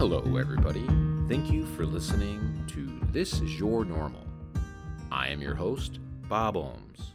[0.00, 0.86] Hello, everybody.
[1.28, 4.26] Thank you for listening to This Is Your Normal.
[5.12, 7.10] I am your host, Bob Ohms.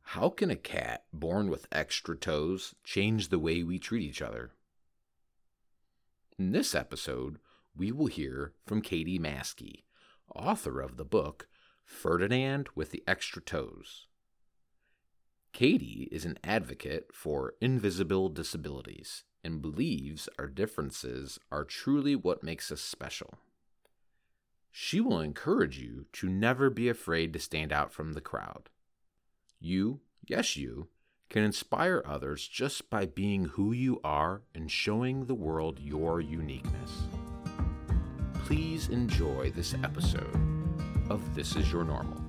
[0.00, 4.52] How can a cat born with extra toes change the way we treat each other?
[6.38, 7.40] In this episode,
[7.76, 9.86] we will hear from Katie Maskey,
[10.36, 11.48] author of the book
[11.84, 14.06] Ferdinand with the Extra Toes.
[15.52, 22.70] Katie is an advocate for invisible disabilities and believes our differences are truly what makes
[22.70, 23.38] us special.
[24.70, 28.68] She will encourage you to never be afraid to stand out from the crowd.
[29.58, 30.88] You, yes, you,
[31.30, 37.04] can inspire others just by being who you are and showing the world your uniqueness.
[38.44, 40.36] Please enjoy this episode
[41.08, 42.27] of This Is Your Normal.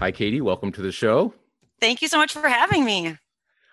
[0.00, 0.40] Hi, Katie.
[0.40, 1.34] Welcome to the show.
[1.78, 3.18] Thank you so much for having me.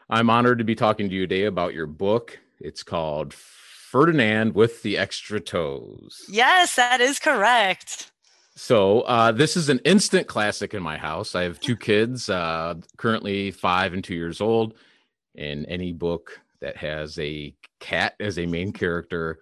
[0.09, 2.38] I'm honored to be talking to you today about your book.
[2.59, 6.25] It's called Ferdinand with the Extra Toes.
[6.27, 8.11] Yes, that is correct.
[8.57, 11.33] So, uh, this is an instant classic in my house.
[11.33, 14.73] I have two kids, uh, currently five and two years old.
[15.37, 19.39] And any book that has a cat as a main character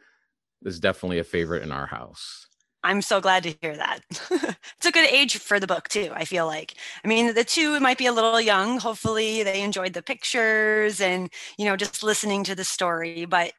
[0.63, 2.45] is definitely a favorite in our house.
[2.85, 4.01] I'm so glad to hear that.
[4.11, 6.75] it's a good age for the book too, I feel like.
[7.03, 8.79] I mean, the two might be a little young.
[8.79, 13.53] Hopefully they enjoyed the pictures and, you know, just listening to the story, but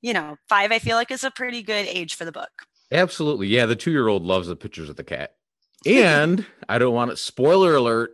[0.00, 2.50] you know, 5 I feel like is a pretty good age for the book.
[2.90, 3.46] Absolutely.
[3.46, 5.34] Yeah, the 2-year-old loves the pictures of the cat.
[5.86, 8.12] And I don't want it spoiler alert,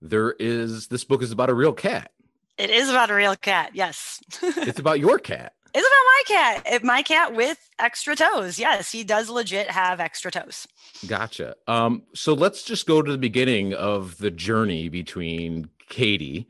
[0.00, 2.12] there is this book is about a real cat.
[2.56, 3.70] It is about a real cat.
[3.74, 4.20] Yes.
[4.42, 5.54] it's about your cat.
[5.74, 6.84] It's about my cat.
[6.84, 8.58] My cat with extra toes.
[8.58, 10.66] Yes, he does legit have extra toes.
[11.06, 11.54] Gotcha.
[11.66, 16.48] Um, so let's just go to the beginning of the journey between Katie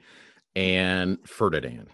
[0.54, 1.88] and Ferdinand.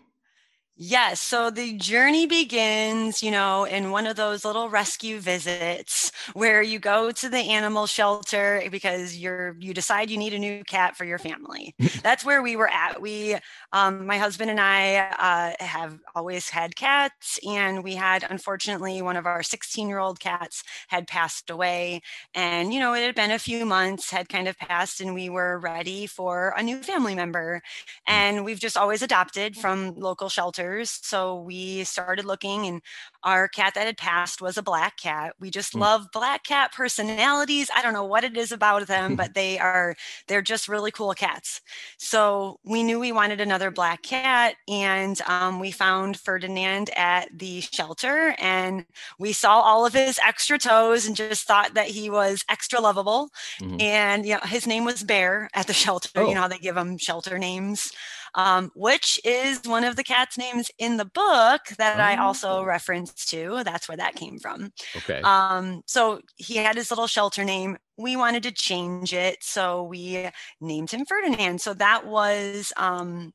[0.77, 1.21] Yes.
[1.21, 6.79] So the journey begins, you know, in one of those little rescue visits where you
[6.79, 11.05] go to the animal shelter because you're you decide you need a new cat for
[11.05, 11.75] your family.
[12.03, 13.01] That's where we were at.
[13.01, 13.37] We,
[13.73, 19.17] um, my husband and I, uh, have always had cats, and we had unfortunately one
[19.17, 22.03] of our 16 year old cats had passed away,
[22.35, 25.29] and you know it had been a few months, had kind of passed, and we
[25.29, 28.13] were ready for a new family member, mm.
[28.13, 32.83] and we've just always adopted from local shelters so we started looking, and
[33.23, 35.35] our cat that had passed was a black cat.
[35.41, 35.81] We just mm.
[35.81, 37.69] love black cat personalities.
[37.75, 39.97] I don't know what it is about them, but they are,
[40.29, 41.61] they're just really cool cats.
[41.99, 47.61] So we knew we wanted another black cat, and um, we found Ferdinand at the
[47.61, 48.87] shelter, and
[49.19, 53.29] we saw all of his extra toes and just thought that he was extra lovable.
[53.61, 53.81] Mm-hmm.
[53.81, 56.09] And you know, his name was Bear at the shelter.
[56.15, 56.29] Oh.
[56.29, 57.93] You know how they give them shelter names
[58.35, 62.03] um, which is one of the cat's names in the book that oh.
[62.03, 62.65] I also oh.
[62.65, 63.63] referenced to.
[63.65, 64.73] That's where that came from.
[64.97, 65.21] Okay.
[65.23, 67.77] Um, so he had his little shelter name.
[67.97, 70.29] We wanted to change it, so we
[70.61, 71.61] named him Ferdinand.
[71.61, 73.33] So that was um,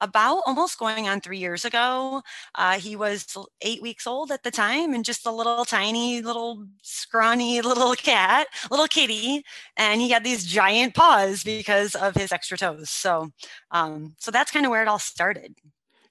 [0.00, 2.22] about almost going on three years ago.
[2.54, 6.64] Uh, he was eight weeks old at the time and just a little tiny, little
[6.82, 9.42] scrawny little cat, little kitty.
[9.76, 12.90] And he had these giant paws because of his extra toes.
[12.90, 13.30] So,
[13.70, 15.54] um, so that's kind of where it all started.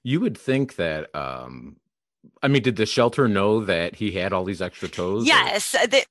[0.02, 1.76] You would think that um,
[2.42, 5.26] I mean, did the shelter know that he had all these extra toes?
[5.26, 5.72] Yes.
[5.72, 6.04] The,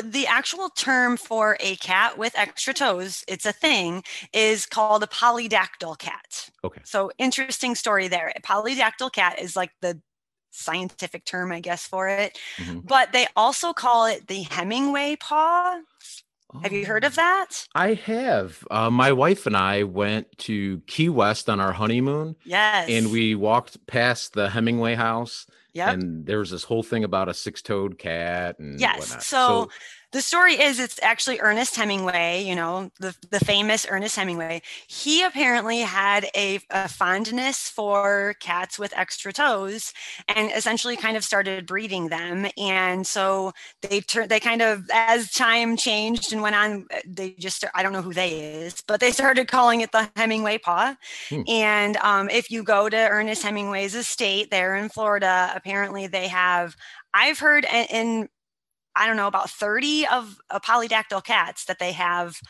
[0.00, 5.06] the actual term for a cat with extra toes, it's a thing, is called a
[5.06, 6.50] polydactyl cat.
[6.64, 6.80] Okay.
[6.84, 8.32] So interesting story there.
[8.34, 10.00] A polydactyl cat is like the
[10.50, 12.38] scientific term, I guess, for it.
[12.58, 12.80] Mm-hmm.
[12.80, 15.80] But they also call it the Hemingway paw.
[16.54, 16.60] Oh.
[16.60, 17.16] Have you heard of oh.
[17.16, 17.66] that?
[17.74, 18.66] I have.
[18.70, 22.36] Uh, my wife and I went to Key West on our honeymoon.
[22.44, 22.88] Yes.
[22.88, 25.90] And we walked past the Hemingway house yeah.
[25.90, 29.00] And there was this whole thing about a six-toed cat and yes.
[29.00, 29.22] Whatnot.
[29.22, 29.70] So, so
[30.12, 34.60] the story is it's actually Ernest Hemingway, you know, the, the famous Ernest Hemingway.
[34.86, 39.94] He apparently had a, a, fondness for cats with extra toes
[40.28, 42.46] and essentially kind of started breeding them.
[42.58, 47.64] And so they turned, they kind of, as time changed and went on, they just,
[47.74, 48.30] I don't know who they
[48.64, 50.94] is, but they started calling it the Hemingway paw.
[51.30, 51.42] Hmm.
[51.48, 56.76] And um, if you go to Ernest Hemingway's estate there in Florida, apparently they have
[57.14, 58.28] I've heard in
[58.96, 62.40] I don't know, about 30 of uh, polydactyl cats that they have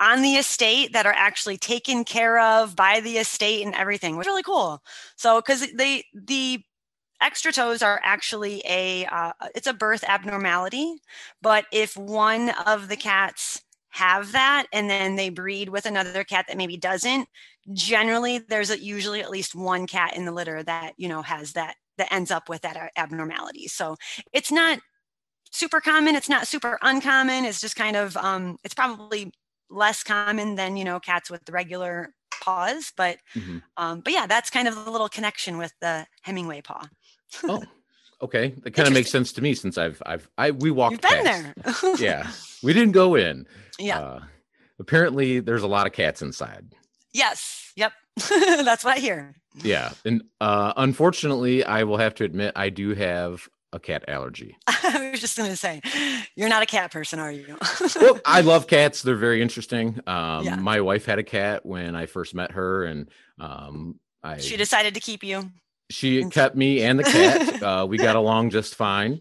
[0.00, 4.26] on the estate that are actually taken care of by the estate and everything, which
[4.26, 4.82] is really cool.
[5.16, 6.60] So, because they, the
[7.20, 10.96] extra toes are actually a, uh, it's a birth abnormality,
[11.40, 13.62] but if one of the cats
[13.94, 17.28] have that and then they breed with another cat that maybe doesn't
[17.72, 21.52] generally there's a, usually at least one cat in the litter that you know has
[21.52, 23.96] that that ends up with that abnormality so
[24.32, 24.80] it's not
[25.54, 26.16] super common.
[26.16, 27.44] It's not super uncommon.
[27.44, 29.32] It's just kind of um, it's probably
[29.70, 32.12] less common than you know cats with the regular
[32.42, 33.58] paws but mm-hmm.
[33.76, 36.86] um, but yeah that's kind of the little connection with the hemingway paw.
[37.44, 37.62] Oh
[38.22, 38.54] okay.
[38.62, 41.24] That kind of makes sense to me since i've i've i we walked You've been
[41.24, 41.54] there.
[41.98, 42.30] Yeah.
[42.62, 43.46] We didn't go in.
[43.78, 44.00] Yeah.
[44.00, 44.20] Uh,
[44.78, 46.74] apparently there's a lot of cats inside.
[47.12, 47.72] Yes.
[47.76, 47.92] Yep.
[48.28, 49.34] That's what i hear.
[49.62, 49.92] Yeah.
[50.04, 54.56] And uh unfortunately i will have to admit i do have a cat allergy.
[54.66, 55.82] I was just going to say,
[56.36, 57.58] you're not a cat person, are you?
[58.00, 59.02] well, I love cats.
[59.02, 60.00] They're very interesting.
[60.06, 60.56] Um, yeah.
[60.56, 64.38] My wife had a cat when I first met her, and um, I.
[64.38, 65.50] She decided to keep you.
[65.90, 67.62] She kept me and the cat.
[67.62, 69.20] uh, we got along just fine.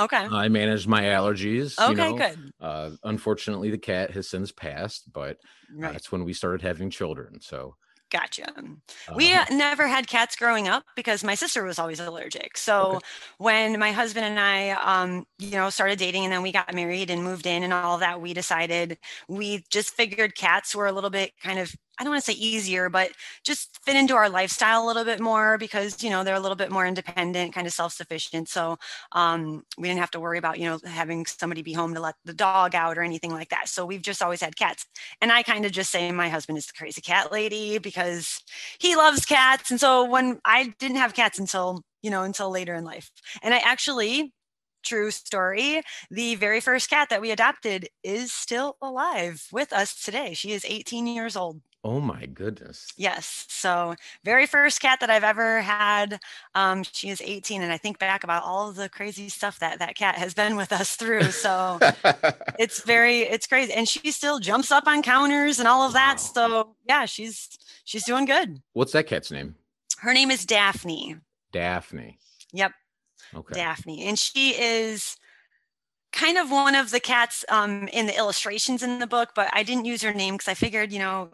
[0.00, 0.16] Okay.
[0.16, 1.78] I managed my allergies.
[1.78, 2.16] Okay, you know.
[2.16, 2.52] good.
[2.60, 5.92] Uh, unfortunately, the cat has since passed, but uh, right.
[5.92, 7.40] that's when we started having children.
[7.40, 7.76] So
[8.12, 8.44] Gotcha.
[8.50, 9.14] Uh-huh.
[9.16, 12.58] We never had cats growing up because my sister was always allergic.
[12.58, 12.98] So okay.
[13.38, 17.08] when my husband and I, um, you know, started dating and then we got married
[17.08, 18.98] and moved in and all that, we decided
[19.28, 22.38] we just figured cats were a little bit kind of I don't want to say
[22.38, 23.12] easier, but
[23.44, 26.56] just fit into our lifestyle a little bit more because you know they're a little
[26.56, 28.48] bit more independent, kind of self-sufficient.
[28.48, 28.78] So
[29.12, 32.14] um, we didn't have to worry about you know having somebody be home to let
[32.24, 33.68] the dog out or anything like that.
[33.68, 34.86] So we've just always had cats,
[35.20, 38.42] and I kind of just say my husband is the crazy cat lady because
[38.78, 42.74] he loves cats, and so when I didn't have cats until you know until later
[42.74, 43.10] in life,
[43.42, 44.32] and I actually
[44.82, 45.82] true story.
[46.10, 50.34] The very first cat that we adopted is still alive with us today.
[50.34, 51.60] She is 18 years old.
[51.84, 52.92] Oh my goodness.
[52.96, 53.44] Yes.
[53.48, 56.20] So, very first cat that I've ever had.
[56.54, 59.80] Um, she is 18, and I think back about all of the crazy stuff that
[59.80, 61.32] that cat has been with us through.
[61.32, 61.80] So,
[62.56, 66.14] it's very, it's crazy, and she still jumps up on counters and all of that.
[66.14, 66.16] Wow.
[66.16, 68.62] So, yeah, she's she's doing good.
[68.74, 69.56] What's that cat's name?
[69.98, 71.16] Her name is Daphne.
[71.52, 72.18] Daphne.
[72.52, 72.72] Yep.
[73.34, 73.54] Okay.
[73.54, 74.04] Daphne.
[74.06, 75.16] And she is
[76.12, 79.62] kind of one of the cats um, in the illustrations in the book, but I
[79.62, 81.30] didn't use her name because I figured, you know,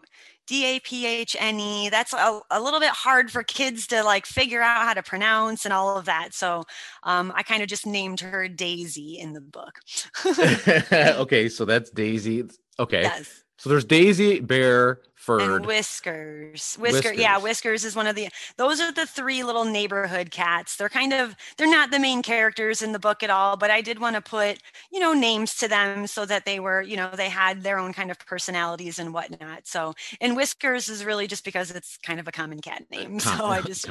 [0.49, 4.01] D A P H N E, that's a, a, little bit hard for kids to
[4.01, 6.33] like figure out how to pronounce and all of that.
[6.33, 6.63] So
[7.03, 9.77] um, I kind of just named her Daisy in the book.
[10.91, 11.49] okay.
[11.49, 12.45] So that's Daisy.
[12.79, 13.03] Okay.
[13.03, 13.43] Yes.
[13.57, 15.01] So there's Daisy, Bear,
[15.37, 16.75] And Whiskers.
[16.75, 17.17] Whisker, Whiskers.
[17.17, 20.75] yeah, Whiskers is one of the those are the three little neighborhood cats.
[20.75, 23.81] They're kind of they're not the main characters in the book at all, but I
[23.81, 24.59] did want to put,
[24.91, 27.93] you know, names to them so that they were, you know, they had their own
[27.93, 29.67] kind of personalities and whatnot.
[29.67, 33.19] So and Whiskers is really just because it's kind of a common cat name.
[33.29, 33.87] So I just.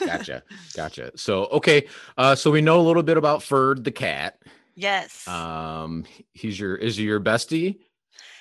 [0.00, 0.42] Gotcha.
[0.76, 1.10] Gotcha.
[1.16, 1.86] So okay.
[2.16, 4.38] Uh so we know a little bit about Ferd the cat.
[4.76, 5.26] Yes.
[5.26, 7.78] Um he's your is he your bestie?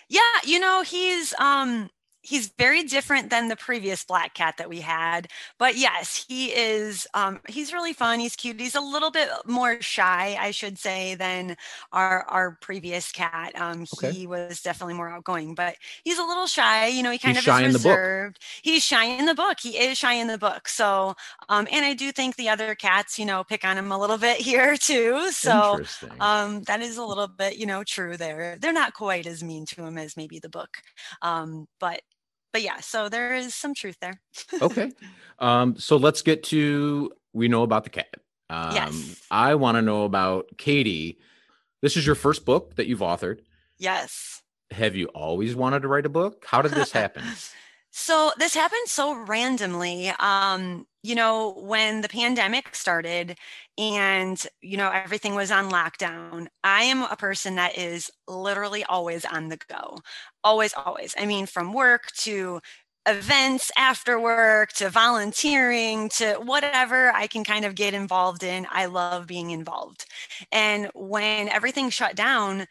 [0.09, 1.89] Yeah, you know, he's um
[2.23, 5.27] he's very different than the previous black cat that we had
[5.59, 9.79] but yes he is um, he's really fun he's cute he's a little bit more
[9.81, 11.55] shy i should say than
[11.91, 14.11] our our previous cat um, okay.
[14.11, 17.47] he was definitely more outgoing but he's a little shy you know he kind he's
[17.47, 21.13] of is reserved he's shy in the book he is shy in the book so
[21.49, 24.17] um, and i do think the other cats you know pick on him a little
[24.17, 25.79] bit here too so
[26.19, 29.65] um, that is a little bit you know true there they're not quite as mean
[29.65, 30.77] to him as maybe the book
[31.21, 32.01] um, but
[32.53, 34.21] but yeah, so there is some truth there.
[34.61, 34.91] okay.
[35.39, 38.15] Um, so let's get to we know about the cat.
[38.49, 39.19] Um, yes.
[39.31, 41.17] I want to know about Katie.
[41.81, 43.39] This is your first book that you've authored.
[43.77, 44.43] Yes.
[44.71, 46.45] Have you always wanted to write a book?
[46.47, 47.23] How did this happen?
[47.95, 50.09] So this happened so randomly.
[50.19, 53.37] Um, you know, when the pandemic started
[53.77, 59.25] and, you know, everything was on lockdown, I am a person that is literally always
[59.25, 59.99] on the go.
[60.43, 61.13] Always, always.
[61.19, 62.61] I mean, from work to
[63.07, 68.65] events after work to volunteering to whatever I can kind of get involved in.
[68.71, 70.05] I love being involved.
[70.51, 72.65] And when everything shut down,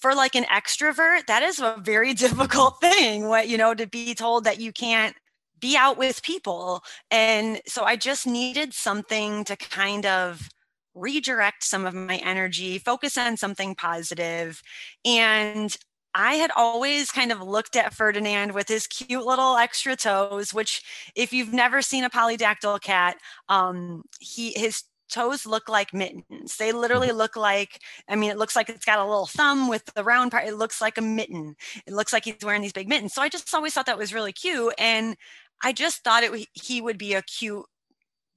[0.00, 3.28] for like an extrovert, that is a very difficult thing.
[3.28, 5.14] What, you know, to be told that you can't
[5.60, 6.82] be out with people.
[7.10, 10.48] And so I just needed something to kind of
[10.94, 14.62] redirect some of my energy, focus on something positive.
[15.04, 15.76] And
[16.14, 20.82] I had always kind of looked at Ferdinand with his cute little extra toes, which,
[21.14, 23.16] if you've never seen a polydactyl cat,
[23.48, 26.56] um, he his toes look like mittens.
[26.56, 27.16] They literally mm-hmm.
[27.16, 30.30] look like, I mean, it looks like it's got a little thumb with the round
[30.30, 30.46] part.
[30.46, 31.56] It looks like a mitten.
[31.86, 33.14] It looks like he's wearing these big mittens.
[33.14, 34.74] So I just always thought that was really cute.
[34.78, 35.16] And
[35.62, 37.66] I just thought it he would be a cute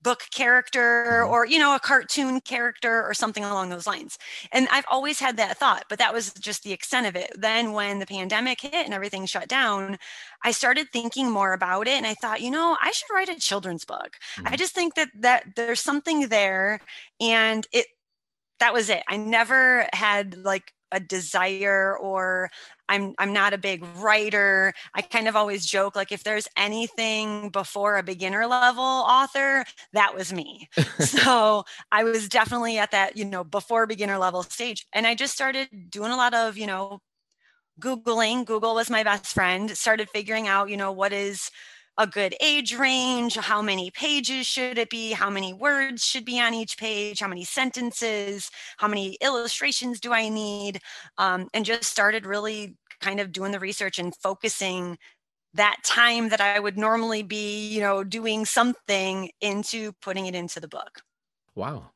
[0.04, 1.32] book character mm-hmm.
[1.32, 4.18] or you know a cartoon character or something along those lines
[4.52, 7.72] and i've always had that thought but that was just the extent of it then
[7.72, 9.98] when the pandemic hit and everything shut down
[10.44, 13.40] i started thinking more about it and i thought you know i should write a
[13.40, 14.48] children's book mm-hmm.
[14.54, 16.80] i just think that that there's something there
[17.20, 17.88] and it
[18.60, 22.50] that was it i never had like a desire or
[22.88, 24.74] I'm I'm not a big writer.
[24.94, 30.16] I kind of always joke like if there's anything before a beginner level author, that
[30.16, 30.70] was me.
[31.00, 34.86] so I was definitely at that, you know, before beginner level stage.
[34.94, 37.02] And I just started doing a lot of, you know,
[37.80, 38.46] Googling.
[38.46, 39.70] Google was my best friend.
[39.76, 41.50] Started figuring out, you know, what is
[41.98, 46.40] a good age range, how many pages should it be, how many words should be
[46.40, 50.80] on each page, how many sentences, how many illustrations do I need,
[51.18, 54.98] um, and just started really kind of doing the research and focusing
[55.54, 60.60] that time that I would normally be, you know, doing something into putting it into
[60.60, 61.02] the book.
[61.54, 61.92] Wow.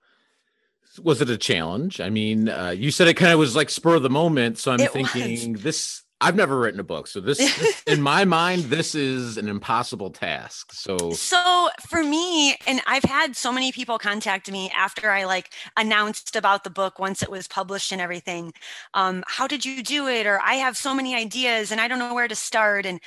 [1.02, 2.00] Was it a challenge?
[2.00, 4.60] I mean, uh, you said it kind of was like spur of the moment.
[4.60, 5.64] So I'm it thinking was.
[5.64, 9.48] this I've never written a book, so this, this, in my mind, this is an
[9.48, 10.74] impossible task.
[10.74, 15.52] So, so for me, and I've had so many people contact me after I like
[15.78, 18.54] announced about the book once it was published and everything.
[18.96, 20.26] Um, how did you do it?
[20.26, 22.88] Or I have so many ideas and I don't know where to start.
[22.88, 23.00] And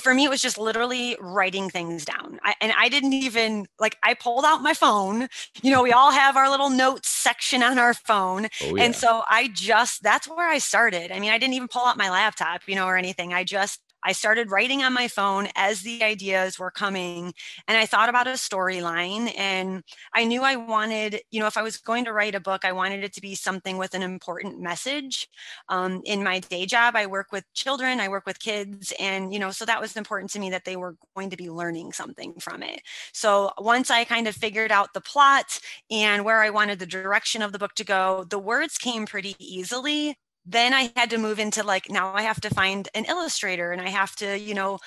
[0.00, 2.38] for me it was just literally writing things down.
[2.44, 5.28] I, and i didn't even like i pulled out my phone.
[5.62, 8.48] You know we all have our little notes section on our phone.
[8.62, 8.84] Oh, yeah.
[8.84, 11.12] and so i just that's where i started.
[11.12, 13.32] I mean i didn't even pull out my laptop you know or anything.
[13.32, 17.34] I just I started writing on my phone as the ideas were coming.
[17.68, 19.32] And I thought about a storyline.
[19.36, 19.82] And
[20.14, 22.72] I knew I wanted, you know, if I was going to write a book, I
[22.72, 25.28] wanted it to be something with an important message.
[25.68, 28.92] Um, in my day job, I work with children, I work with kids.
[28.98, 31.50] And, you know, so that was important to me that they were going to be
[31.50, 32.82] learning something from it.
[33.12, 37.42] So once I kind of figured out the plot and where I wanted the direction
[37.42, 40.16] of the book to go, the words came pretty easily
[40.50, 43.80] then I had to move into like, now I have to find an illustrator and
[43.80, 44.78] I have to, you know,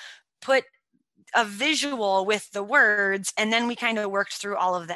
[0.41, 0.65] put
[1.35, 3.33] a visual with the words.
[3.37, 4.95] And then we kind of worked through all of the.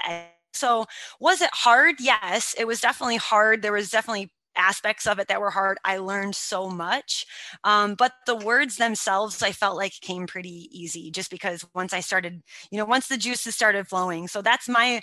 [0.54, 0.86] So
[1.20, 1.96] was it hard?
[2.00, 3.62] Yes, it was definitely hard.
[3.62, 5.78] There was definitely aspects of it that were hard.
[5.86, 7.26] I learned so much.
[7.64, 12.00] Um, but the words themselves, I felt like came pretty easy just because once I
[12.00, 14.28] started, you know, once the juices started flowing.
[14.28, 15.02] So that's my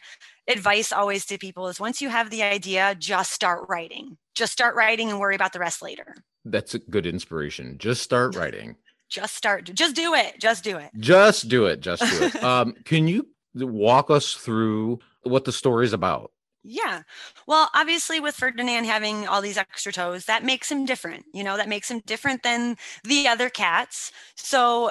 [0.48, 4.16] advice always to people is once you have the idea, just start writing.
[4.34, 6.16] Just start writing and worry about the rest later.
[6.44, 7.78] That's a good inspiration.
[7.78, 8.76] Just start writing.
[9.08, 9.70] Just start.
[9.72, 10.40] Just do it.
[10.40, 10.90] Just do it.
[10.98, 11.80] Just do it.
[11.80, 12.42] Just do it.
[12.44, 16.32] um, can you walk us through what the story is about?
[16.64, 17.02] Yeah.
[17.46, 21.26] Well, obviously, with Ferdinand having all these extra toes, that makes him different.
[21.34, 24.10] You know, that makes him different than the other cats.
[24.34, 24.90] So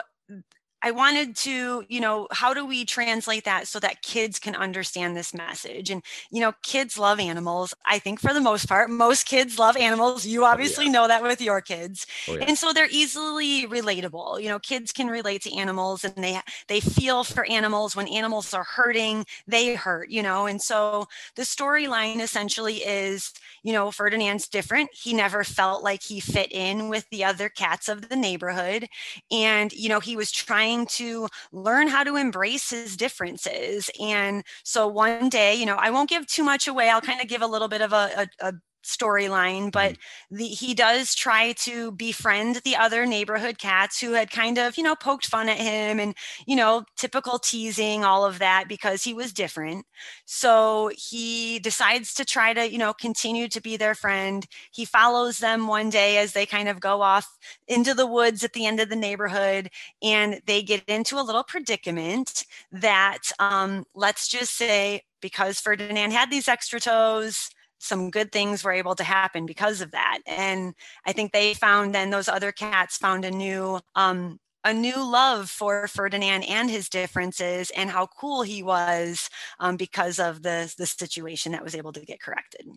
[0.83, 5.15] I wanted to, you know, how do we translate that so that kids can understand
[5.15, 5.89] this message?
[5.89, 7.73] And, you know, kids love animals.
[7.85, 10.25] I think for the most part, most kids love animals.
[10.25, 10.91] You oh, obviously oh, yeah.
[10.91, 12.05] know that with your kids.
[12.27, 12.45] Oh, yeah.
[12.49, 14.41] And so they're easily relatable.
[14.41, 18.53] You know, kids can relate to animals and they they feel for animals when animals
[18.53, 20.47] are hurting, they hurt, you know.
[20.47, 23.31] And so the storyline essentially is,
[23.63, 24.89] you know, Ferdinand's different.
[24.93, 28.89] He never felt like he fit in with the other cats of the neighborhood.
[29.31, 33.89] And, you know, he was trying trying to learn how to embrace his differences.
[33.99, 36.89] And so one day, you know, I won't give too much away.
[36.89, 38.53] I'll kind of give a little bit of a, a, a
[38.83, 40.35] storyline, but mm-hmm.
[40.37, 44.83] the, he does try to befriend the other neighborhood cats who had kind of, you
[44.83, 49.13] know, poked fun at him and, you know, typical teasing, all of that because he
[49.13, 49.85] was different.
[50.25, 54.45] So he decides to try to, you know, continue to be their friend.
[54.71, 57.37] He follows them one day as they kind of go off
[57.67, 59.69] into the woods at the end of the neighborhood
[60.01, 66.29] and they get into a little predicament that, um, let's just say, because Ferdinand had
[66.29, 67.49] these extra toes,
[67.83, 70.19] some good things were able to happen because of that.
[70.25, 70.73] And
[71.05, 75.49] I think they found then those other cats found a new um, a new love
[75.49, 80.85] for Ferdinand and his differences and how cool he was um, because of the the
[80.85, 82.67] situation that was able to get corrected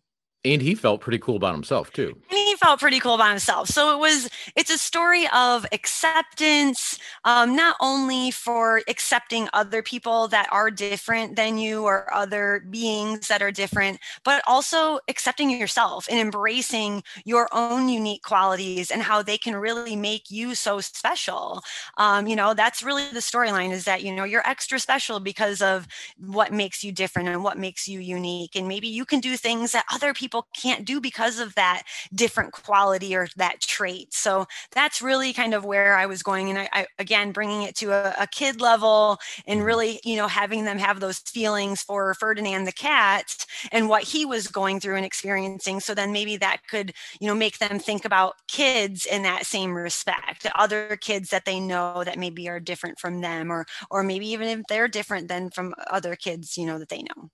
[0.45, 3.95] and he felt pretty cool about himself too and felt pretty cool by himself so
[3.95, 10.49] it was it's a story of acceptance um, not only for accepting other people that
[10.53, 16.19] are different than you or other beings that are different but also accepting yourself and
[16.19, 21.63] embracing your own unique qualities and how they can really make you so special.
[21.97, 25.63] Um, you know that's really the storyline is that you know you're extra special because
[25.63, 25.87] of
[26.19, 28.57] what makes you different and what makes you unique.
[28.57, 31.83] And maybe you can do things that other people can't do because of that
[32.15, 34.13] different quality or that trait.
[34.15, 36.51] So that's really kind of where I was going.
[36.51, 39.67] And I, I again, bringing it to a, a kid level and mm-hmm.
[39.67, 44.25] really, you know, having them have those feelings for Ferdinand the cat and what he
[44.25, 45.81] was going through and experiencing.
[45.81, 49.75] So then maybe that could, you know, make them think about kids in that same
[49.75, 54.29] respect, other kids that they know that maybe are different from them, or or maybe
[54.29, 57.31] even if they're different than from other kids, you know, that they know.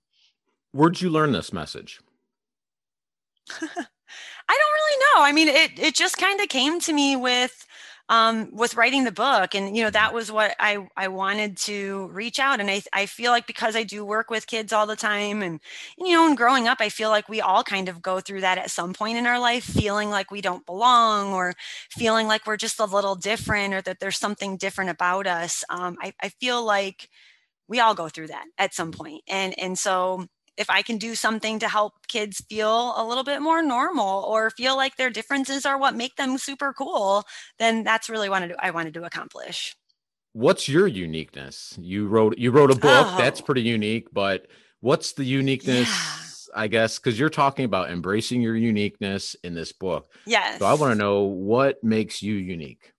[0.71, 1.99] Where'd you learn this message?
[4.49, 5.23] I don't really know.
[5.29, 7.65] I mean, it it just kind of came to me with
[8.09, 12.07] um, with writing the book, and you know that was what I I wanted to
[12.11, 12.59] reach out.
[12.59, 15.59] And I I feel like because I do work with kids all the time, and
[15.97, 18.57] you know, and growing up, I feel like we all kind of go through that
[18.57, 21.53] at some point in our life, feeling like we don't belong, or
[21.91, 25.63] feeling like we're just a little different, or that there's something different about us.
[25.69, 27.09] Um, I I feel like
[27.67, 31.15] we all go through that at some point, and and so if I can do
[31.15, 35.65] something to help kids feel a little bit more normal or feel like their differences
[35.65, 37.23] are what make them super cool,
[37.59, 39.75] then that's really what I wanted to accomplish.
[40.33, 41.75] What's your uniqueness?
[41.79, 43.15] You wrote you wrote a book oh.
[43.17, 44.47] that's pretty unique, but
[44.79, 45.87] what's the uniqueness?
[45.87, 46.29] Yeah.
[46.55, 50.11] I guess because you're talking about embracing your uniqueness in this book.
[50.25, 50.59] Yes.
[50.59, 52.93] So I want to know what makes you unique.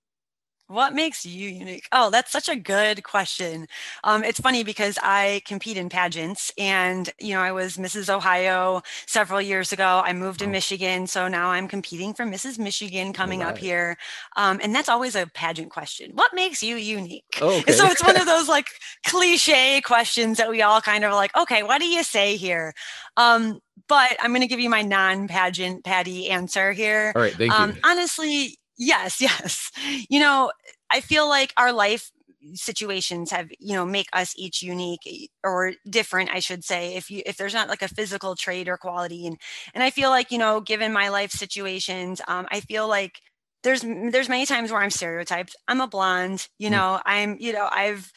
[0.68, 1.88] What makes you unique?
[1.92, 3.66] Oh, that's such a good question.
[4.02, 8.08] Um, it's funny because I compete in pageants and, you know, I was Mrs.
[8.08, 10.02] Ohio several years ago.
[10.04, 10.48] I moved to oh.
[10.48, 11.06] Michigan.
[11.06, 12.58] So now I'm competing for Mrs.
[12.58, 13.50] Michigan coming right.
[13.50, 13.98] up here.
[14.36, 16.12] Um, and that's always a pageant question.
[16.14, 17.38] What makes you unique?
[17.42, 17.72] Oh, okay.
[17.72, 18.68] So it's one of those like
[19.06, 22.72] cliche questions that we all kind of like, okay, what do you say here?
[23.18, 27.12] Um, but I'm going to give you my non pageant Patty answer here.
[27.14, 27.34] All right.
[27.34, 27.76] Thank um, you.
[27.84, 29.70] Honestly, Yes, yes.
[30.08, 30.52] You know,
[30.90, 32.10] I feel like our life
[32.54, 37.22] situations have you know make us each unique or different i should say if you
[37.24, 39.38] if there's not like a physical trait or quality and
[39.72, 43.20] and i feel like you know given my life situations um i feel like
[43.62, 46.72] there's there's many times where i'm stereotyped i'm a blonde you mm.
[46.72, 48.12] know i'm you know i've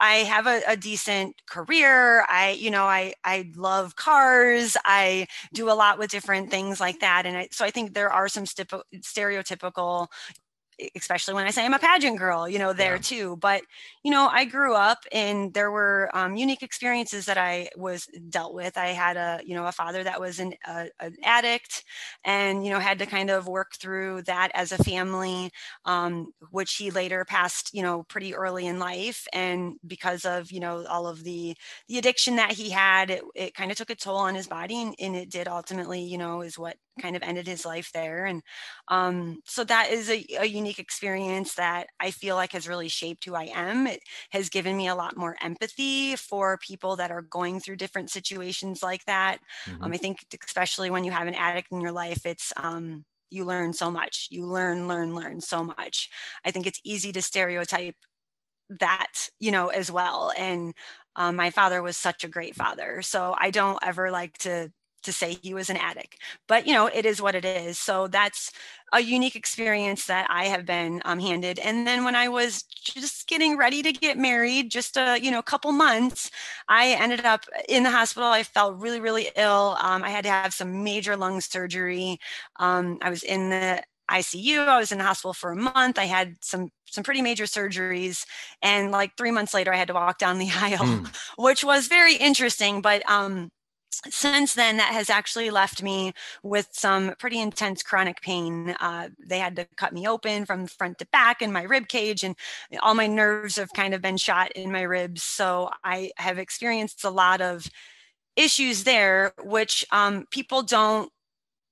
[0.00, 2.24] I have a, a, decent career.
[2.28, 4.76] I, you know, I I love cars.
[4.84, 8.10] I do a lot with different things like that, and I, so I think there
[8.10, 10.08] are some stereotypical
[10.94, 13.02] especially when I say I'm a pageant girl, you know, there yeah.
[13.02, 13.36] too.
[13.36, 13.62] But,
[14.02, 18.54] you know, I grew up and there were um, unique experiences that I was dealt
[18.54, 18.76] with.
[18.76, 21.84] I had a, you know, a father that was an, a, an addict
[22.24, 25.50] and, you know, had to kind of work through that as a family,
[25.84, 29.26] um, which he later passed, you know, pretty early in life.
[29.32, 31.56] And because of, you know, all of the,
[31.88, 34.80] the addiction that he had, it, it kind of took a toll on his body
[34.80, 38.26] and, and it did ultimately, you know, is what kind of ended his life there.
[38.26, 38.42] And
[38.88, 43.24] um, so that is a, a, unique experience that I feel like has really shaped
[43.24, 43.86] who I am.
[43.86, 48.10] It has given me a lot more empathy for people that are going through different
[48.10, 49.38] situations like that.
[49.66, 49.84] Um, mm-hmm.
[49.84, 53.44] Um, I think, especially when you have an addict in your life, it's um, you
[53.44, 54.28] learn so much.
[54.30, 56.10] You learn, learn, learn so much.
[56.44, 57.96] I think it's easy to stereotype
[58.78, 60.74] that you know as well and
[61.16, 64.70] um, my father was such a great father so i don't ever like to
[65.02, 66.16] to say he was an addict
[66.48, 68.52] but you know it is what it is so that's
[68.92, 73.26] a unique experience that i have been um, handed and then when i was just
[73.26, 76.30] getting ready to get married just a you know couple months
[76.68, 80.30] i ended up in the hospital i felt really really ill um, i had to
[80.30, 82.18] have some major lung surgery
[82.58, 84.66] um, i was in the ICU.
[84.66, 85.98] I was in the hospital for a month.
[85.98, 88.26] I had some some pretty major surgeries,
[88.60, 91.16] and like three months later, I had to walk down the aisle, mm.
[91.38, 92.82] which was very interesting.
[92.82, 93.50] But um,
[93.90, 98.74] since then, that has actually left me with some pretty intense chronic pain.
[98.80, 102.22] Uh, they had to cut me open from front to back in my rib cage,
[102.22, 102.36] and
[102.82, 105.22] all my nerves have kind of been shot in my ribs.
[105.22, 107.68] So I have experienced a lot of
[108.36, 111.12] issues there, which um, people don't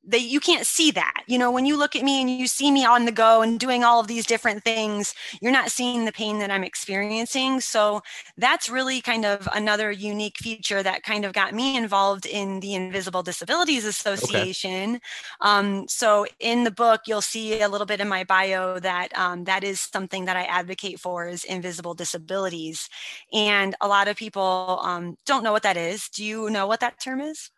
[0.04, 1.22] they you can't see that.
[1.26, 3.58] You know when you look at me and you see me on the go and
[3.58, 7.61] doing all of these different things you're not seeing the pain that i'm experiencing.
[7.61, 8.02] So
[8.37, 12.74] that's really kind of another unique feature that kind of got me involved in the
[12.74, 14.96] invisible disabilities association.
[14.96, 15.00] Okay.
[15.40, 19.44] um, so in the book you'll see a little bit in my bio that um,
[19.44, 22.88] that is something that i advocate for is invisible disabilities.
[23.32, 26.08] And a lot of people um, don't know what that is.
[26.08, 27.50] Do you know what that term is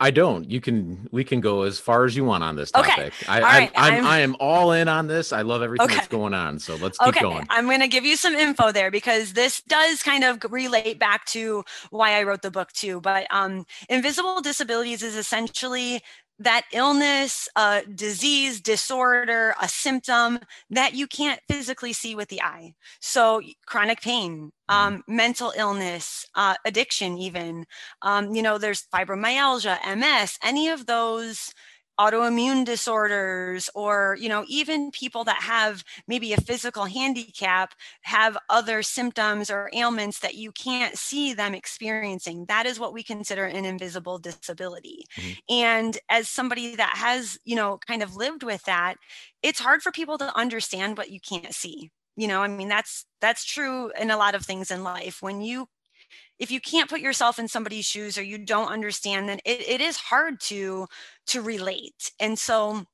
[0.00, 0.50] I don't.
[0.50, 1.08] You can.
[1.12, 2.92] We can go as far as you want on this topic.
[2.92, 3.10] Okay.
[3.28, 3.72] I, all right.
[3.76, 5.32] I, I'm, I'm, I am all in on this.
[5.32, 5.94] I love everything okay.
[5.94, 6.58] that's going on.
[6.58, 7.20] So let's keep okay.
[7.20, 7.46] going.
[7.48, 11.24] I'm going to give you some info there because this does kind of relate back
[11.26, 13.00] to why I wrote the book too.
[13.00, 16.02] But um, invisible disabilities is essentially
[16.38, 22.74] that illness, a disease, disorder, a symptom that you can't physically see with the eye.
[23.00, 24.94] So, chronic pain, mm-hmm.
[24.94, 27.66] um, mental illness, uh, addiction, even,
[28.02, 31.52] um, you know, there's fibromyalgia, MS, any of those
[31.98, 38.82] autoimmune disorders or you know even people that have maybe a physical handicap have other
[38.82, 42.44] symptoms or ailments that you can't see them experiencing.
[42.46, 45.04] That is what we consider an invisible disability.
[45.16, 45.32] Mm-hmm.
[45.50, 48.96] and as somebody that has you know kind of lived with that
[49.42, 51.90] it's hard for people to understand what you can't see.
[52.16, 55.18] You know i mean that's that's true in a lot of things in life.
[55.20, 55.68] When you
[56.38, 59.80] if you can't put yourself in somebody's shoes or you don't understand then it, it
[59.80, 60.86] is hard to
[61.28, 62.12] to relate.
[62.20, 62.84] And so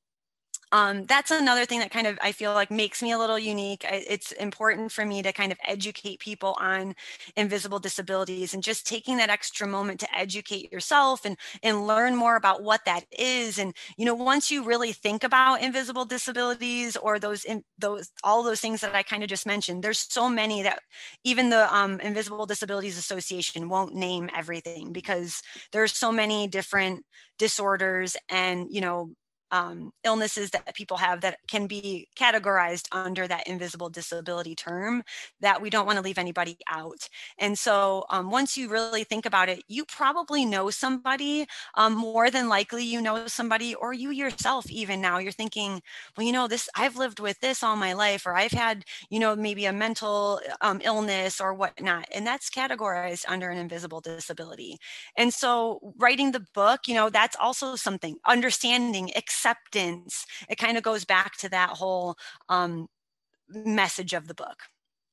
[0.71, 3.85] um, that's another thing that kind of I feel like makes me a little unique.
[3.89, 6.95] It's important for me to kind of educate people on
[7.35, 12.35] invisible disabilities and just taking that extra moment to educate yourself and and learn more
[12.37, 13.57] about what that is.
[13.59, 18.41] And you know, once you really think about invisible disabilities or those in, those all
[18.43, 20.79] those things that I kind of just mentioned, there's so many that
[21.23, 27.05] even the um, Invisible Disabilities Association won't name everything because there's so many different
[27.37, 29.11] disorders and you know
[29.51, 35.03] um, illnesses that people have that can be categorized under that invisible disability term
[35.41, 37.07] that we don't want to leave anybody out.
[37.37, 42.29] And so um, once you really think about it, you probably know somebody, um, more
[42.29, 45.81] than likely you know somebody, or you yourself even now you're thinking,
[46.15, 49.19] well, you know, this, I've lived with this all my life, or I've had, you
[49.19, 52.07] know, maybe a mental um, illness or whatnot.
[52.13, 54.77] And that's categorized under an invisible disability.
[55.17, 59.11] And so writing the book, you know, that's also something, understanding,
[59.41, 60.25] acceptance.
[60.49, 62.15] It kind of goes back to that whole
[62.49, 62.87] um,
[63.49, 64.63] message of the book.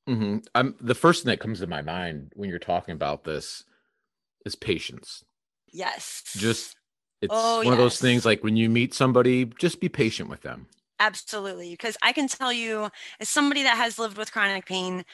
[0.08, 0.38] Mm-hmm.
[0.54, 3.64] I'm the first thing that comes to my mind when you're talking about this
[4.46, 5.24] is patience.
[5.72, 6.22] Yes.
[6.36, 6.76] Just
[7.20, 7.72] it's oh, one yes.
[7.72, 10.66] of those things like when you meet somebody, just be patient with them.
[11.00, 11.70] Absolutely.
[11.70, 15.04] Because I can tell you, as somebody that has lived with chronic pain,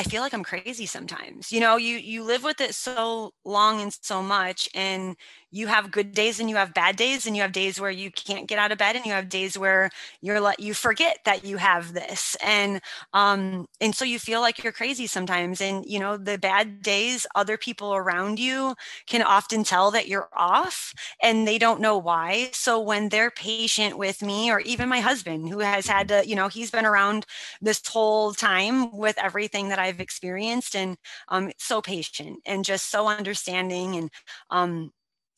[0.00, 1.50] I feel like I'm crazy sometimes.
[1.50, 5.16] You know, you you live with it so long and so much and
[5.50, 8.12] you have good days and you have bad days and you have days where you
[8.12, 11.44] can't get out of bed and you have days where you're like you forget that
[11.44, 12.80] you have this and
[13.12, 17.26] um and so you feel like you're crazy sometimes and you know the bad days
[17.34, 18.74] other people around you
[19.06, 23.96] can often tell that you're off and they don't know why so when they're patient
[23.98, 27.24] with me or even my husband who has had to you know he's been around
[27.60, 30.96] this whole time with everything that I've experienced and
[31.28, 34.10] um so patient and just so understanding and
[34.50, 34.92] um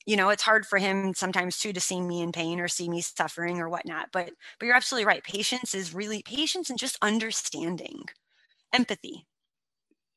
[0.07, 2.89] you know it's hard for him sometimes too to see me in pain or see
[2.89, 5.25] me suffering or whatnot but but you're absolutely right.
[5.25, 8.05] Patience is really patience and just understanding.
[8.73, 9.27] Empathy.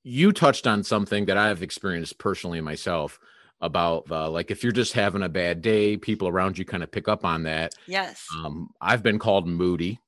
[0.03, 3.19] You touched on something that i've experienced personally myself
[3.61, 6.91] about uh, like if you're just having a bad day people around you kind of
[6.91, 7.73] pick up on that.
[7.85, 8.37] Yes.
[8.37, 10.01] Um, i've been called moody.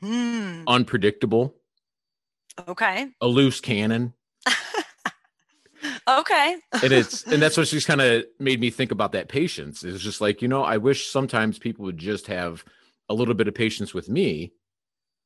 [0.00, 0.68] Hmm.
[0.68, 1.57] unpredictable
[2.66, 3.08] okay.
[3.20, 4.14] A loose cannon.
[6.08, 6.56] Okay.
[6.82, 9.84] And it's and that's what she's kind of made me think about that patience.
[9.84, 12.64] It's just like you know i wish sometimes people would just have
[13.08, 14.52] a little bit of patience with me.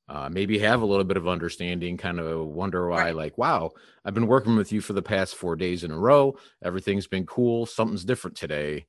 [0.08, 3.16] Uh, maybe have a little bit of understanding kind of wonder why right.
[3.16, 3.70] like wow
[4.04, 6.36] i've been working with you for the past four days in a row.
[6.62, 7.64] Everything's been cool.
[7.64, 8.86] Something's different today.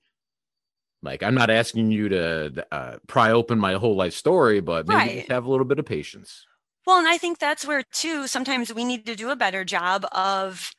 [1.04, 5.18] Like i'm not asking you to uh, pry open my whole life story but maybe
[5.18, 5.32] right.
[5.32, 6.46] have a little bit of patience
[6.86, 10.06] well and i think that's where too sometimes we need to do a better job
[10.12, 10.72] of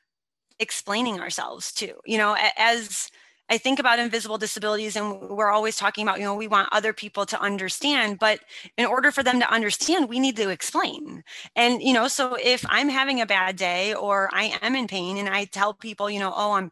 [0.60, 3.08] explaining ourselves too you know as
[3.50, 6.94] I think about invisible disabilities, and we're always talking about, you know, we want other
[6.94, 8.40] people to understand, but
[8.78, 11.24] in order for them to understand, we need to explain.
[11.56, 15.18] And, you know, so if I'm having a bad day or I am in pain
[15.18, 16.70] and I tell people, you know, oh, I'm,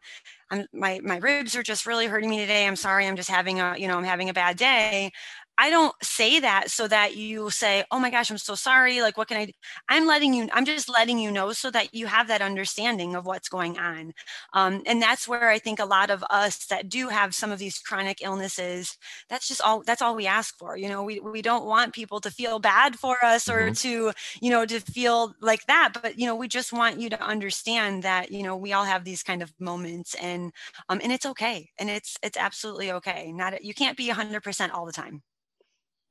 [0.51, 2.67] I'm my my ribs are just really hurting me today.
[2.67, 3.07] I'm sorry.
[3.07, 5.11] I'm just having a, you know, I'm having a bad day.
[5.57, 9.01] I don't say that so that you say, "Oh my gosh, I'm so sorry.
[9.01, 9.51] Like what can I do?"
[9.87, 13.25] I'm letting you I'm just letting you know so that you have that understanding of
[13.25, 14.13] what's going on.
[14.53, 17.59] Um, and that's where I think a lot of us that do have some of
[17.59, 18.97] these chronic illnesses,
[19.29, 20.75] that's just all that's all we ask for.
[20.77, 23.73] You know, we we don't want people to feel bad for us or mm-hmm.
[23.73, 24.11] to,
[24.41, 28.03] you know, to feel like that, but you know, we just want you to understand
[28.03, 30.51] that, you know, we all have these kind of moments and
[30.89, 31.69] um and it's okay.
[31.79, 33.31] And it's it's absolutely okay.
[33.31, 35.21] Not you can't be 100% all the time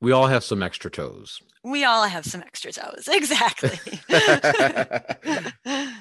[0.02, 1.40] we all have some extra toes.
[1.64, 3.08] We all have some extra toes.
[3.12, 3.78] Exactly.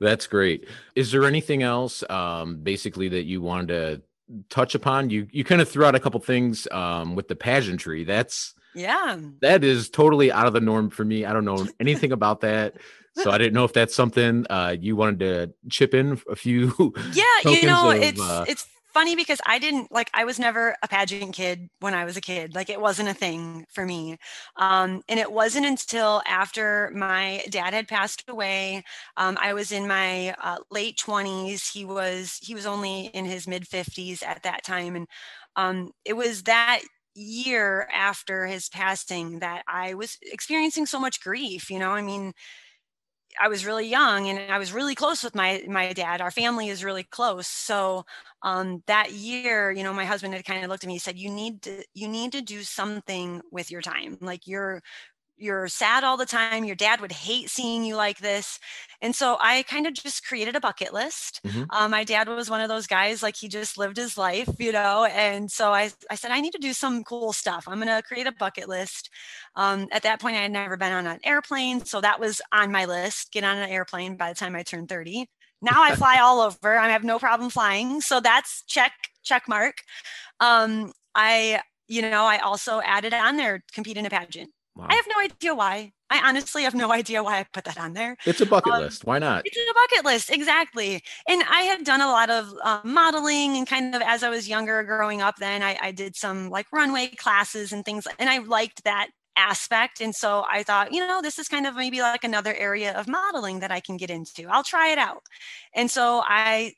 [0.00, 0.66] That's great.
[0.96, 4.02] Is there anything else um, basically that you wanted to
[4.48, 5.10] touch upon?
[5.10, 8.04] You you kind of threw out a couple things um, with the pageantry.
[8.04, 9.18] That's yeah.
[9.42, 11.24] That is totally out of the norm for me.
[11.24, 12.76] I don't know anything about that.
[13.16, 16.72] So I didn't know if that's something uh, you wanted to chip in a few.
[17.12, 20.76] Yeah, you know, of, it's uh, it's funny because I didn't like I was never
[20.82, 22.54] a pageant kid when I was a kid.
[22.54, 24.18] Like it wasn't a thing for me.
[24.56, 28.82] Um, and it wasn't until after my dad had passed away.
[29.16, 31.68] Um, I was in my uh, late twenties.
[31.68, 35.06] He was he was only in his mid fifties at that time, and
[35.56, 36.80] um, it was that
[37.14, 41.70] year after his passing that I was experiencing so much grief.
[41.70, 42.32] You know, I mean
[43.38, 46.20] I was really young and I was really close with my my dad.
[46.20, 47.46] Our family is really close.
[47.46, 48.04] So
[48.42, 51.18] um, that year, you know, my husband had kind of looked at me and said,
[51.18, 54.18] "You need to you need to do something with your time.
[54.20, 54.82] Like you're
[55.40, 56.64] you're sad all the time.
[56.64, 58.58] Your dad would hate seeing you like this.
[59.00, 61.40] And so I kind of just created a bucket list.
[61.46, 61.64] Mm-hmm.
[61.70, 64.72] Um, my dad was one of those guys, like he just lived his life, you
[64.72, 65.06] know.
[65.06, 67.64] And so I, I said, I need to do some cool stuff.
[67.66, 69.08] I'm going to create a bucket list.
[69.56, 71.84] Um, at that point, I had never been on an airplane.
[71.84, 74.88] So that was on my list get on an airplane by the time I turned
[74.88, 75.26] 30.
[75.62, 76.76] Now I fly all over.
[76.78, 78.00] I have no problem flying.
[78.00, 79.82] So that's check, check mark.
[80.40, 84.50] Um, I, you know, I also added on there compete in a pageant.
[84.76, 84.86] Wow.
[84.88, 85.92] I have no idea why.
[86.08, 88.16] I honestly have no idea why I put that on there.
[88.26, 89.04] It's a bucket um, list.
[89.04, 89.42] Why not?
[89.44, 91.02] It's a bucket list, exactly.
[91.28, 94.48] And I had done a lot of uh, modeling and kind of as I was
[94.48, 98.38] younger, growing up, then I, I did some like runway classes and things, and I
[98.38, 100.00] liked that aspect.
[100.00, 103.08] And so I thought, you know, this is kind of maybe like another area of
[103.08, 104.46] modeling that I can get into.
[104.48, 105.22] I'll try it out.
[105.74, 106.74] And so I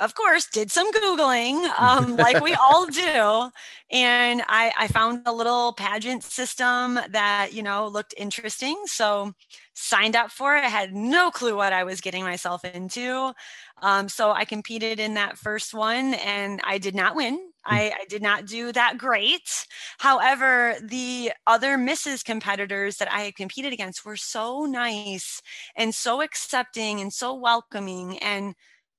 [0.00, 3.50] of course, did some Googling, um, like we all do.
[3.90, 8.76] And I, I found a little pageant system that, you know, looked interesting.
[8.86, 9.32] So
[9.74, 10.64] signed up for it.
[10.64, 13.32] I had no clue what I was getting myself into.
[13.80, 17.34] Um, so I competed in that first one and I did not win.
[17.64, 17.74] Hmm.
[17.74, 19.66] I, I, did not do that great.
[19.98, 22.24] However, the other Mrs.
[22.24, 25.40] competitors that I had competed against were so nice
[25.76, 28.18] and so accepting and so welcoming.
[28.18, 28.54] And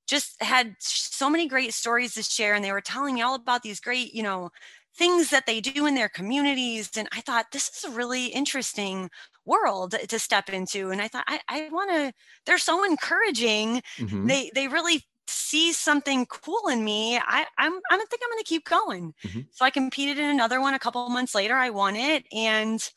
[0.10, 3.62] just had so many great stories to share and they were telling me all about
[3.62, 4.50] these great you know
[4.96, 9.10] things that they do in their communities and i thought this is a really interesting
[9.46, 12.14] world to step into and i thought i, I want to
[12.46, 14.28] they're so encouraging mm-hmm.
[14.28, 18.50] they they really see something cool in me i i'm i think i'm going to
[18.50, 19.42] keep going mm-hmm.
[19.52, 22.92] so i competed in another one a couple months later i won it and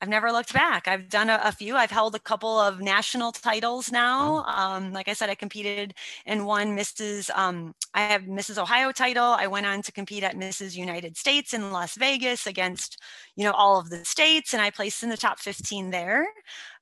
[0.00, 0.88] I've never looked back.
[0.88, 1.76] I've done a, a, few.
[1.76, 4.44] I've held a couple of national titles now.
[4.44, 5.92] Um, like I said, I competed
[6.24, 7.28] in one Mrs.
[7.36, 8.56] Um, I have Mrs.
[8.56, 9.24] Ohio title.
[9.24, 10.74] I went on to compete at Mrs.
[10.74, 12.98] United States in Las Vegas against,
[13.36, 16.26] you know, all of the states, and I placed in the top 15 there.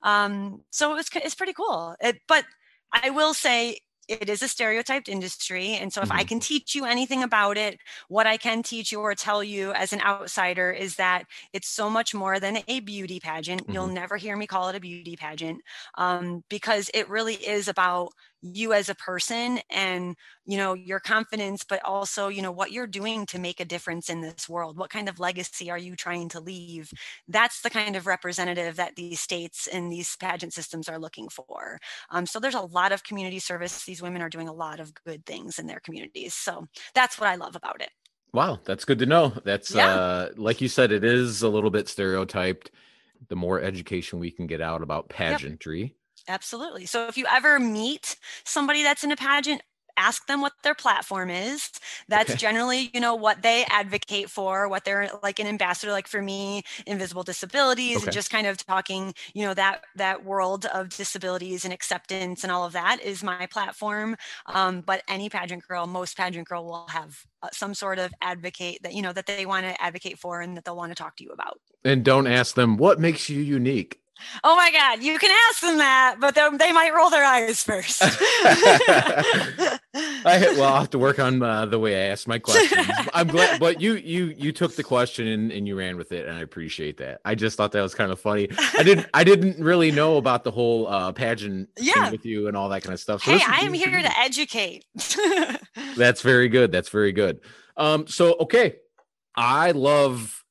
[0.03, 1.97] Um, so it was it's pretty cool.
[2.01, 2.45] It, but
[2.93, 5.75] I will say it is a stereotyped industry.
[5.75, 6.19] And so if mm-hmm.
[6.19, 9.73] I can teach you anything about it, what I can teach you or tell you
[9.73, 13.63] as an outsider is that it's so much more than a beauty pageant.
[13.63, 13.73] Mm-hmm.
[13.73, 15.61] You'll never hear me call it a beauty pageant
[15.97, 20.15] um, because it really is about you as a person and
[20.47, 24.09] you know your confidence but also you know what you're doing to make a difference
[24.09, 24.77] in this world.
[24.77, 26.93] What kind of legacy are you trying to leave?
[27.27, 31.79] That's the kind of representative that these states and these pageant systems are looking for.
[32.11, 33.85] Um, so there's a lot of community service.
[33.85, 36.35] These women are doing a lot of good things in their communities.
[36.35, 37.91] So that's what i love about it.
[38.33, 39.33] Wow that's good to know.
[39.45, 39.89] That's yeah.
[39.89, 42.71] uh like you said it is a little bit stereotyped
[43.29, 45.81] the more education we can get out about pageantry.
[45.81, 45.91] yep
[46.29, 46.87] Absolutely.
[46.87, 49.63] So if you ever meet somebody that's in a pageant,
[49.99, 51.71] ask them what their platform is
[52.09, 52.39] that's okay.
[52.39, 56.63] generally you know what they advocate for what they're like an ambassador like for me
[56.87, 58.05] invisible disabilities okay.
[58.05, 62.53] and just kind of talking you know that that world of disabilities and acceptance and
[62.53, 66.87] all of that is my platform um, but any pageant girl most pageant girl will
[66.89, 70.41] have uh, some sort of advocate that you know that they want to advocate for
[70.41, 73.29] and that they'll want to talk to you about and don't ask them what makes
[73.29, 74.01] you unique
[74.45, 78.03] Oh my God, you can ask them that, but they might roll their eyes first.
[78.03, 79.79] I
[80.25, 82.87] well, I'll have to work on uh, the way I ask my questions.
[83.15, 86.27] I'm glad, but you you you took the question and, and you ran with it,
[86.27, 87.21] and I appreciate that.
[87.25, 88.49] I just thought that was kind of funny.
[88.77, 92.11] I didn't I didn't really know about the whole uh, pageant yeah.
[92.11, 93.23] with you and all that kind of stuff.
[93.23, 94.85] So hey, I am here to educate.
[95.97, 96.73] That's very good.
[96.73, 97.41] That's very good.
[97.77, 98.77] Um, so okay,
[99.37, 100.45] I love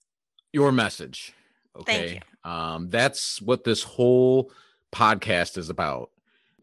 [0.54, 1.34] your message.
[1.76, 2.22] Okay.
[2.44, 4.52] Um, that's what this whole
[4.94, 6.12] podcast is about.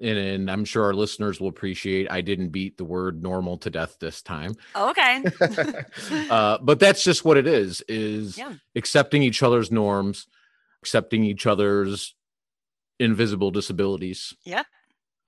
[0.00, 3.70] And, and, I'm sure our listeners will appreciate I didn't beat the word normal to
[3.70, 4.56] death this time.
[4.74, 5.22] okay.
[6.30, 8.54] uh, but that's just what it is, is yeah.
[8.74, 10.26] accepting each other's norms,
[10.82, 12.16] accepting each other's
[12.98, 14.34] invisible disabilities.
[14.44, 14.64] Yeah.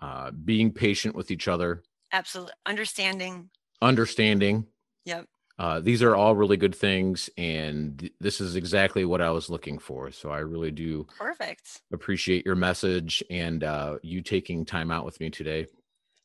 [0.01, 1.83] Uh, being patient with each other.
[2.13, 2.55] Absolutely.
[2.67, 3.51] Understanding.
[3.81, 4.67] Understanding.
[5.05, 5.27] Yep.
[5.59, 9.49] Uh, these are all really good things, and th- this is exactly what I was
[9.49, 10.11] looking for.
[10.11, 15.19] So I really do perfect appreciate your message and uh, you taking time out with
[15.19, 15.67] me today.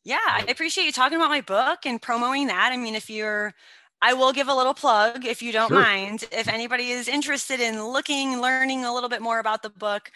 [0.03, 2.71] Yeah, I appreciate you talking about my book and promoting that.
[2.73, 3.53] I mean, if you're
[4.01, 5.79] I will give a little plug if you don't sure.
[5.79, 6.25] mind.
[6.31, 10.11] If anybody is interested in looking, learning a little bit more about the book,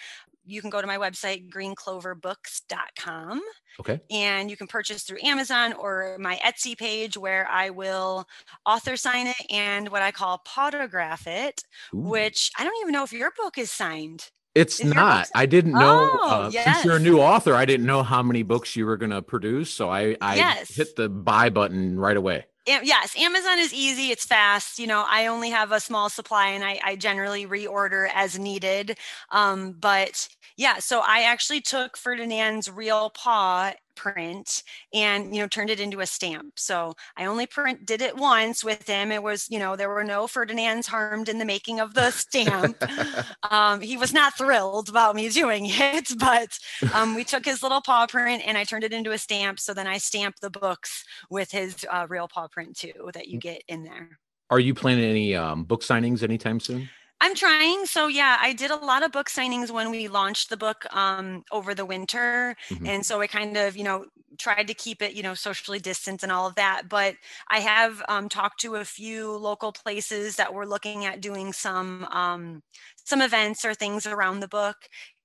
[0.46, 3.42] you can go to my website, greencloverbooks.com.
[3.80, 4.00] Okay.
[4.10, 8.26] And you can purchase through Amazon or my Etsy page where I will
[8.66, 12.00] author sign it and what I call potograph it, Ooh.
[12.00, 14.30] which I don't even know if your book is signed.
[14.54, 15.30] It's is not.
[15.36, 16.64] I didn't know oh, uh, yes.
[16.64, 19.22] since you're a new author, I didn't know how many books you were going to
[19.22, 19.70] produce.
[19.70, 20.74] So I, I yes.
[20.74, 25.28] hit the buy button right away yes amazon is easy it's fast you know i
[25.28, 28.98] only have a small supply and i, I generally reorder as needed
[29.32, 35.70] um, but yeah so i actually took ferdinand's real paw print and you know turned
[35.70, 36.58] it into a stamp.
[36.58, 39.12] So i only print did it once with him.
[39.12, 42.84] It was you know there were no ferdinands harmed in the making of the stamp.
[43.52, 46.58] Um, he was not thrilled about me doing it but
[46.94, 49.60] um, we took his little paw print and i turned it into a stamp.
[49.60, 53.38] So then i stamped the books with his uh, real paw print too that you
[53.38, 53.42] mm.
[53.42, 54.20] get in there.
[54.50, 56.90] Are you planning any um, book signings anytime soon
[57.26, 57.88] I'm trying.
[57.88, 61.44] So yeah, I did a lot of book signings when we launched the book um,
[61.52, 62.86] over the winter, mm-hmm.
[62.86, 64.06] and so I kind of you know
[64.38, 66.84] tried to keep it you know socially distant and all of that.
[66.88, 67.16] But
[67.50, 72.04] I have um, talked to a few local places that were looking at doing some
[72.12, 72.62] um,
[73.06, 74.78] some events or things around the book,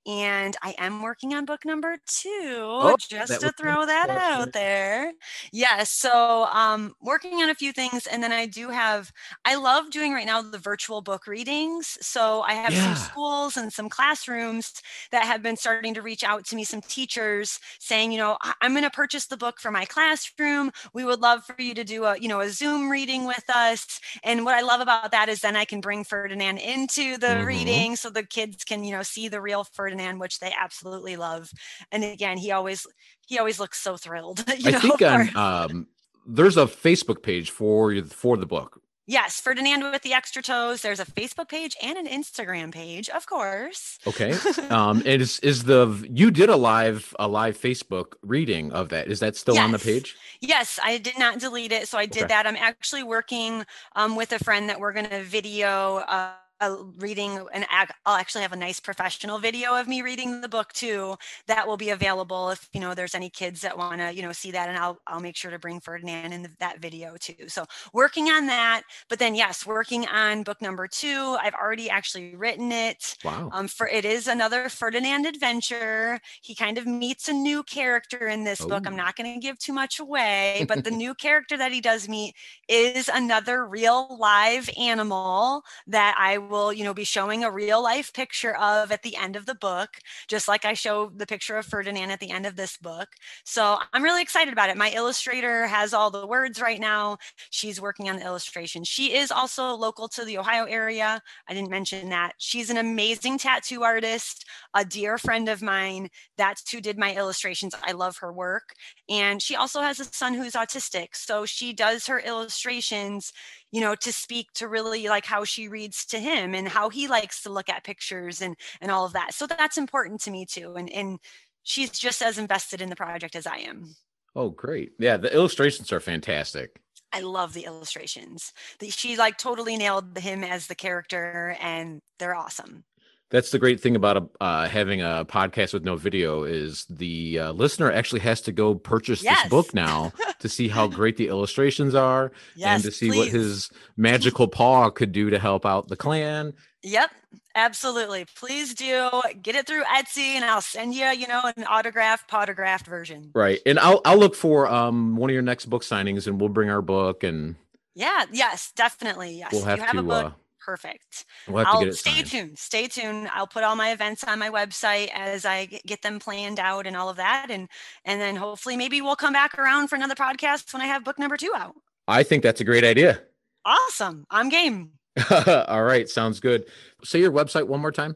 [0.07, 5.11] and I am working on book number two, oh, just to throw that out there.
[5.51, 9.11] Yes, so um, working on a few things, and then I do have.
[9.45, 11.97] I love doing right now the virtual book readings.
[12.01, 12.93] So I have yeah.
[12.93, 16.63] some schools and some classrooms that have been starting to reach out to me.
[16.63, 20.71] Some teachers saying, you know, I'm going to purchase the book for my classroom.
[20.93, 23.99] We would love for you to do a, you know, a Zoom reading with us.
[24.23, 27.45] And what I love about that is then I can bring Ferdinand into the mm-hmm.
[27.45, 31.15] reading, so the kids can, you know, see the real Ferdinand Ferdinand, which they absolutely
[31.15, 31.51] love.
[31.91, 32.87] And again, he always
[33.27, 34.43] he always looks so thrilled.
[34.47, 35.87] I know, think on, um,
[36.25, 38.81] there's a Facebook page for for the book.
[39.07, 40.83] Yes, Ferdinand with the extra toes.
[40.83, 43.99] There's a Facebook page and an Instagram page, of course.
[44.07, 44.33] Okay.
[44.71, 49.09] Um, is is the you did a live a live Facebook reading of that?
[49.09, 49.63] Is that still yes.
[49.65, 50.15] on the page?
[50.39, 52.27] Yes, I did not delete it, so I did okay.
[52.27, 52.47] that.
[52.47, 53.65] I'm actually working
[53.97, 55.97] um, with a friend that we're going to video.
[56.07, 57.65] Uh, a reading and
[58.05, 61.15] I'll actually have a nice professional video of me reading the book too.
[61.47, 64.31] That will be available if you know there's any kids that want to you know
[64.31, 67.47] see that, and I'll I'll make sure to bring Ferdinand in the, that video too.
[67.47, 71.37] So working on that, but then yes, working on book number two.
[71.41, 73.17] I've already actually written it.
[73.25, 73.49] Wow.
[73.51, 76.19] Um, for it is another Ferdinand adventure.
[76.41, 78.67] He kind of meets a new character in this oh.
[78.67, 78.85] book.
[78.85, 78.97] I'm oh.
[78.97, 82.35] not going to give too much away, but the new character that he does meet
[82.67, 88.13] is another real live animal that I will, you know, be showing a real life
[88.13, 89.89] picture of at the end of the book,
[90.27, 93.09] just like I show the picture of Ferdinand at the end of this book.
[93.45, 94.77] So I'm really excited about it.
[94.77, 97.17] My illustrator has all the words right now.
[97.49, 98.83] She's working on the illustration.
[98.83, 101.21] She is also local to the Ohio area.
[101.47, 102.33] I didn't mention that.
[102.37, 106.09] She's an amazing tattoo artist, a dear friend of mine.
[106.37, 107.73] That's who did my illustrations.
[107.83, 108.73] I love her work.
[109.09, 111.09] And she also has a son who's autistic.
[111.13, 113.31] So she does her illustrations
[113.71, 117.07] you know to speak to really like how she reads to him and how he
[117.07, 120.45] likes to look at pictures and and all of that so that's important to me
[120.45, 121.19] too and and
[121.63, 123.95] she's just as invested in the project as i am
[124.35, 126.81] oh great yeah the illustrations are fantastic
[127.13, 128.53] I love the illustrations.
[128.89, 132.85] She like totally nailed him as the character, and they're awesome.
[133.31, 137.39] That's the great thing about a, uh, having a podcast with no video is the
[137.39, 139.43] uh, listener actually has to go purchase yes.
[139.43, 143.17] this book now to see how great the illustrations are yes, and to see please.
[143.17, 146.53] what his magical paw could do to help out the clan.
[146.83, 147.11] Yep,
[147.55, 148.25] absolutely.
[148.35, 149.09] Please do
[149.41, 153.31] get it through Etsy, and I'll send you, you know, an autographed, potographed version.
[153.33, 156.49] Right, and I'll I'll look for um one of your next book signings, and we'll
[156.49, 157.55] bring our book and.
[157.93, 158.23] Yeah.
[158.31, 158.71] Yes.
[158.73, 159.37] Definitely.
[159.37, 159.51] Yes.
[159.51, 160.33] We'll have, have to.
[160.63, 161.25] Perfect.
[161.47, 162.59] We'll I'll stay tuned.
[162.59, 163.29] Stay tuned.
[163.33, 166.95] I'll put all my events on my website as I get them planned out and
[166.95, 167.67] all of that, and
[168.05, 171.19] and then hopefully maybe we'll come back around for another podcast when I have book
[171.19, 171.75] number two out.
[172.07, 173.21] I think that's a great idea.
[173.65, 174.25] Awesome.
[174.29, 174.91] I'm game.
[175.67, 176.07] all right.
[176.09, 176.65] Sounds good.
[177.03, 178.15] Say your website one more time.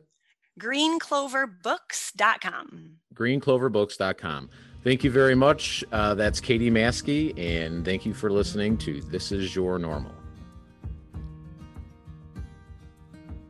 [0.59, 2.91] Greencloverbooks.com.
[3.13, 4.49] Greencloverbooks.com.
[4.83, 5.83] Thank you very much.
[5.91, 10.14] Uh, that's Katie Maskey, and thank you for listening to This Is Your Normal.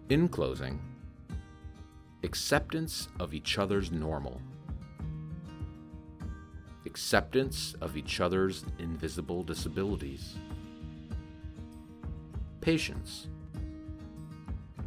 [0.07, 0.79] In closing,
[2.23, 4.39] acceptance of each other's normal,
[6.85, 10.35] acceptance of each other's invisible disabilities,
[12.61, 13.29] patience,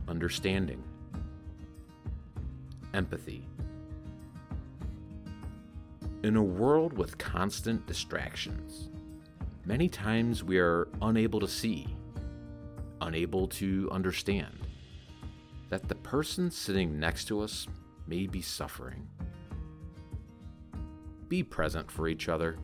[0.07, 0.85] understanding,
[2.95, 3.45] empathy,
[6.23, 8.89] In a world with constant distractions,
[9.65, 11.89] many times we are unable to see,
[13.01, 14.68] unable to understand
[15.69, 17.67] that the person sitting next to us
[18.07, 19.07] may be suffering.
[21.29, 22.59] Be present for each other.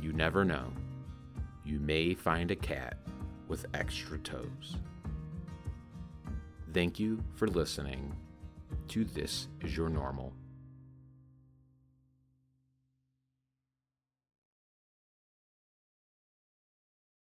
[0.00, 0.72] You never know.
[1.64, 2.98] You may find a cat
[3.48, 4.76] with extra toes.
[6.72, 8.14] Thank you for listening
[8.88, 10.32] to This Is Your Normal